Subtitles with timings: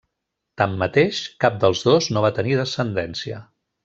[0.61, 3.43] Tanmateix, cap dels dos no va tenir descendència.